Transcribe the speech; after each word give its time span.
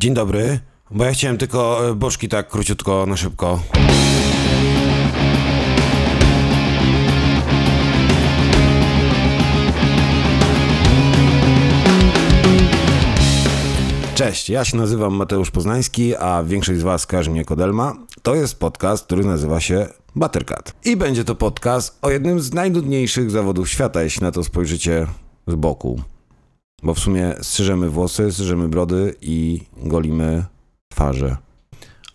Dzień 0.00 0.14
dobry, 0.14 0.58
bo 0.90 1.04
ja 1.04 1.12
chciałem 1.12 1.38
tylko 1.38 1.88
e, 1.88 1.94
boczki 1.94 2.28
tak 2.28 2.48
króciutko, 2.48 3.06
na 3.06 3.16
szybko. 3.16 3.62
Cześć, 14.14 14.50
ja 14.50 14.64
się 14.64 14.76
nazywam 14.76 15.14
Mateusz 15.14 15.50
Poznański, 15.50 16.16
a 16.16 16.44
większość 16.44 16.80
z 16.80 16.82
Was 16.82 17.06
kojarzy 17.06 17.30
mnie 17.30 17.40
jako 17.40 17.56
Delma. 17.56 17.94
To 18.22 18.34
jest 18.34 18.58
podcast, 18.58 19.04
który 19.04 19.24
nazywa 19.24 19.60
się 19.60 19.86
Buttercat. 20.16 20.74
I 20.84 20.96
będzie 20.96 21.24
to 21.24 21.34
podcast 21.34 21.98
o 22.02 22.10
jednym 22.10 22.40
z 22.40 22.54
najnudniejszych 22.54 23.30
zawodów 23.30 23.68
świata, 23.68 24.02
jeśli 24.02 24.22
na 24.22 24.30
to 24.30 24.44
spojrzycie 24.44 25.06
z 25.46 25.54
boku. 25.54 26.00
Bo 26.82 26.94
w 26.94 26.98
sumie 26.98 27.34
strzyżemy 27.42 27.90
włosy, 27.90 28.32
strzyżemy 28.32 28.68
brody 28.68 29.14
i 29.20 29.60
golimy 29.76 30.44
twarze. 30.88 31.36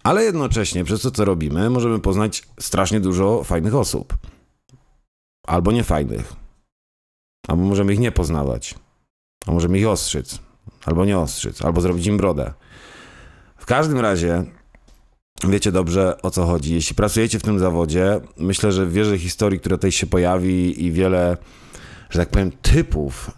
Ale 0.03 0.23
jednocześnie 0.23 0.84
przez 0.84 1.02
to, 1.02 1.12
co 1.12 1.26
robimy, 1.26 1.70
możemy 1.70 1.99
poznać 1.99 2.44
strasznie 2.59 2.99
dużo 2.99 3.43
fajnych 3.43 3.76
osób. 3.76 4.17
Albo 5.48 5.71
niefajnych. 5.71 6.34
Albo 7.48 7.63
możemy 7.63 7.93
ich 7.93 7.99
nie 7.99 8.12
poznawać. 8.12 8.76
A 9.48 9.52
możemy 9.52 9.80
ich 9.80 9.88
ostrzyc. 9.88 10.40
Albo 10.85 11.05
nie 11.05 11.20
ostrzyc. 11.20 11.62
Albo 11.62 11.82
zrobić 11.82 12.05
im 12.05 12.18
brodę. 12.18 12.54
W 13.57 13.66
każdym 13.66 13.99
razie 13.99 14.43
wiecie 15.43 15.71
dobrze 15.71 16.21
o 16.21 16.32
co 16.32 16.45
chodzi. 16.45 16.73
Jeśli 16.73 16.95
pracujecie 16.95 17.40
w 17.40 17.43
tym 17.43 17.59
zawodzie, 17.59 18.21
myślę, 18.38 18.71
że 18.71 18.88
wiele 18.88 19.18
historii, 19.18 19.59
która 19.59 19.77
tutaj 19.77 19.91
się 19.91 20.07
pojawi 20.07 20.85
i 20.85 20.91
wiele 20.91 21.38
że 22.16 22.22
tak 22.22 22.30
powiem, 22.30 22.52
typów 22.62 23.32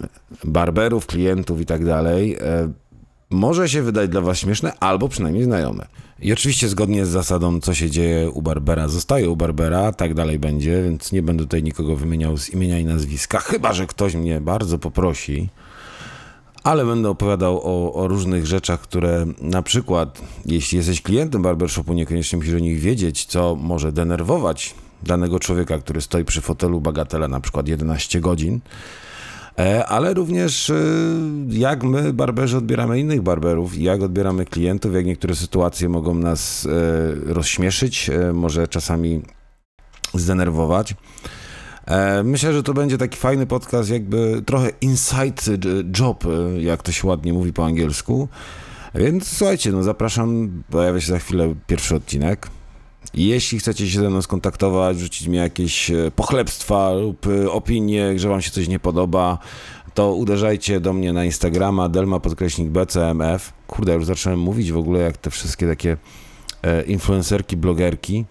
barberów, 0.44 1.06
klientów 1.06 1.60
i 1.60 1.66
tak 1.66 1.84
dalej, 1.84 2.36
e, 2.40 2.72
może 3.30 3.68
się 3.68 3.82
wydać 3.82 4.10
dla 4.10 4.20
Was 4.20 4.38
śmieszne, 4.38 4.72
albo 4.80 5.08
przynajmniej 5.08 5.44
znajome. 5.44 5.86
I 6.20 6.32
oczywiście 6.32 6.68
zgodnie 6.68 7.06
z 7.06 7.08
zasadą, 7.08 7.60
co 7.60 7.74
się 7.74 7.90
dzieje 7.90 8.30
u 8.30 8.42
Barbera, 8.42 8.88
zostaje 8.88 9.30
u 9.30 9.36
Barbera, 9.36 9.92
tak 9.92 10.14
dalej 10.14 10.38
będzie, 10.38 10.82
więc 10.82 11.12
nie 11.12 11.22
będę 11.22 11.42
tutaj 11.42 11.62
nikogo 11.62 11.96
wymieniał 11.96 12.36
z 12.38 12.50
imienia 12.50 12.78
i 12.78 12.84
nazwiska, 12.84 13.38
chyba 13.38 13.72
że 13.72 13.86
ktoś 13.86 14.14
mnie 14.14 14.40
bardzo 14.40 14.78
poprosi. 14.78 15.48
Ale 16.64 16.86
będę 16.86 17.10
opowiadał 17.10 17.60
o, 17.62 17.94
o 17.94 18.08
różnych 18.08 18.46
rzeczach, 18.46 18.80
które 18.80 19.26
na 19.40 19.62
przykład, 19.62 20.22
jeśli 20.46 20.78
jesteś 20.78 21.02
klientem 21.02 21.42
barbershopu, 21.42 21.92
niekoniecznie 21.92 22.38
musisz 22.38 22.54
o 22.54 22.58
nich 22.58 22.80
wiedzieć, 22.80 23.24
co 23.24 23.56
może 23.56 23.92
denerwować 23.92 24.74
danego 25.02 25.40
człowieka, 25.40 25.78
który 25.78 26.00
stoi 26.00 26.24
przy 26.24 26.40
fotelu 26.40 26.80
bagatela 26.80 27.28
na 27.28 27.40
przykład 27.40 27.68
11 27.68 28.20
godzin, 28.20 28.60
e, 29.58 29.86
ale 29.86 30.14
również 30.14 30.70
e, 30.70 30.74
jak 31.48 31.84
my, 31.84 32.12
barberzy, 32.12 32.56
odbieramy 32.56 33.00
innych 33.00 33.22
barberów, 33.22 33.78
jak 33.78 34.02
odbieramy 34.02 34.44
klientów, 34.44 34.94
jak 34.94 35.06
niektóre 35.06 35.34
sytuacje 35.34 35.88
mogą 35.88 36.14
nas 36.14 36.66
e, 36.66 37.32
rozśmieszyć, 37.34 38.10
może 38.32 38.68
czasami 38.68 39.22
zdenerwować. 40.14 40.94
Myślę, 42.24 42.52
że 42.52 42.62
to 42.62 42.74
będzie 42.74 42.98
taki 42.98 43.18
fajny 43.18 43.46
podcast, 43.46 43.90
jakby 43.90 44.42
trochę 44.46 44.70
inside 44.80 45.68
job, 45.98 46.24
jak 46.58 46.82
to 46.82 46.92
się 46.92 47.08
ładnie 47.08 47.32
mówi 47.32 47.52
po 47.52 47.66
angielsku. 47.66 48.28
Więc 48.94 49.36
słuchajcie, 49.36 49.72
no 49.72 49.82
zapraszam, 49.82 50.50
pojawia 50.70 51.00
się 51.00 51.06
za 51.06 51.18
chwilę 51.18 51.54
pierwszy 51.66 51.94
odcinek. 51.96 52.48
Jeśli 53.14 53.58
chcecie 53.58 53.90
się 53.90 54.00
ze 54.00 54.10
mną 54.10 54.22
skontaktować, 54.22 54.96
wrzucić 54.96 55.28
mi 55.28 55.36
jakieś 55.36 55.90
e, 55.90 56.10
pochlebstwa 56.16 56.92
lub 56.92 57.26
e, 57.26 57.50
opinie, 57.50 58.18
że 58.18 58.28
wam 58.28 58.42
się 58.42 58.50
coś 58.50 58.68
nie 58.68 58.78
podoba, 58.78 59.38
to 59.94 60.14
uderzajcie 60.14 60.80
do 60.80 60.92
mnie 60.92 61.12
na 61.12 61.24
Instagrama 61.24 61.88
delma 61.88 62.20
podkreśnik 62.20 62.68
bcmf. 62.68 63.52
Kurde, 63.66 63.94
już 63.94 64.04
zacząłem 64.04 64.38
mówić 64.40 64.72
w 64.72 64.76
ogóle 64.76 65.00
jak 65.00 65.16
te 65.16 65.30
wszystkie 65.30 65.68
takie 65.68 65.96
e, 66.62 66.82
influencerki, 66.82 67.56
blogerki. 67.56 68.24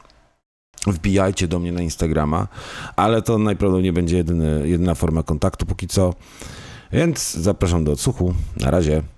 Wbijajcie 0.87 1.47
do 1.47 1.59
mnie 1.59 1.71
na 1.71 1.81
Instagrama, 1.81 2.47
ale 2.95 3.21
to 3.21 3.37
najprawdopodobniej 3.37 3.93
będzie 3.93 4.17
jedyny, 4.17 4.67
jedyna 4.67 4.95
forma 4.95 5.23
kontaktu 5.23 5.65
póki 5.65 5.87
co. 5.87 6.13
Więc 6.91 7.33
zapraszam 7.33 7.83
do 7.83 7.91
odsłuchu. 7.91 8.33
Na 8.57 8.71
razie. 8.71 9.16